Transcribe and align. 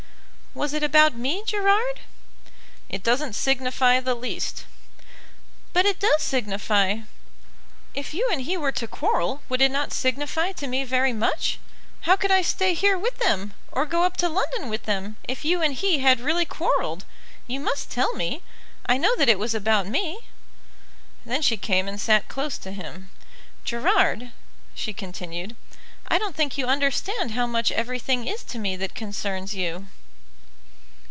"Was 0.53 0.73
it 0.73 0.83
about 0.83 1.15
me, 1.15 1.45
Gerard?" 1.45 2.01
"It 2.89 3.03
doesn't 3.03 3.35
signify 3.37 4.01
the 4.01 4.13
least." 4.15 4.65
"But 5.71 5.85
it 5.85 5.97
does 5.97 6.21
signify. 6.21 7.03
If 7.93 8.13
you 8.13 8.27
and 8.29 8.41
he 8.41 8.57
were 8.57 8.73
to 8.73 8.85
quarrel 8.85 9.43
would 9.47 9.61
it 9.61 9.71
not 9.71 9.93
signify 9.93 10.51
to 10.51 10.67
me 10.67 10.83
very 10.83 11.13
much? 11.13 11.57
How 12.01 12.17
could 12.17 12.31
I 12.31 12.41
stay 12.41 12.73
here 12.73 12.97
with 12.97 13.17
them, 13.19 13.53
or 13.71 13.85
go 13.85 14.03
up 14.03 14.17
to 14.17 14.27
London 14.27 14.67
with 14.67 14.83
them, 14.83 15.15
if 15.25 15.45
you 15.45 15.61
and 15.61 15.73
he 15.73 15.99
had 15.99 16.19
really 16.19 16.43
quarrelled? 16.45 17.05
You 17.47 17.61
must 17.61 17.89
tell 17.89 18.11
me. 18.13 18.41
I 18.85 18.97
know 18.97 19.15
that 19.15 19.29
it 19.29 19.39
was 19.39 19.55
about 19.55 19.87
me." 19.87 20.19
Then 21.25 21.41
she 21.41 21.55
came 21.55 21.87
and 21.87 21.99
sat 21.99 22.27
close 22.27 22.57
to 22.57 22.73
him. 22.73 23.09
"Gerard," 23.63 24.33
she 24.75 24.91
continued, 24.91 25.55
"I 26.09 26.17
don't 26.17 26.35
think 26.35 26.57
you 26.57 26.65
understand 26.67 27.31
how 27.31 27.47
much 27.47 27.71
everything 27.71 28.27
is 28.27 28.43
to 28.51 28.59
me 28.59 28.75
that 28.75 28.93
concerns 28.95 29.53
you." 29.55 29.87